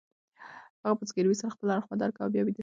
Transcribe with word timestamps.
هغې 0.83 0.97
په 0.99 1.03
زګیروي 1.09 1.35
سره 1.39 1.53
خپل 1.55 1.67
اړخ 1.75 1.85
بدل 1.91 2.09
کړ 2.13 2.19
او 2.23 2.31
بیا 2.33 2.41
ویده 2.43 2.57
شوه. 2.57 2.59